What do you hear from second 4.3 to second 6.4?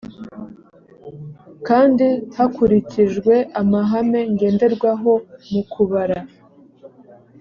ngenderwaho mu kubara